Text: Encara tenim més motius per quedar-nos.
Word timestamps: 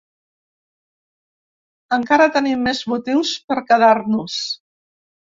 Encara 1.97 2.25
tenim 2.37 2.63
més 2.69 2.81
motius 2.93 3.33
per 3.51 3.59
quedar-nos. 3.67 4.39